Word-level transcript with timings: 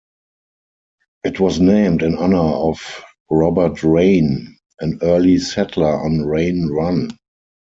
It 1.23 1.39
was 1.39 1.59
named 1.59 2.01
in 2.01 2.17
honor 2.17 2.39
of 2.39 3.03
Robert 3.29 3.83
Rayne, 3.83 4.57
an 4.79 4.97
early 5.03 5.37
settler 5.37 5.95
on 6.03 6.21
Rayne 6.25 6.69
Run. 6.69 7.15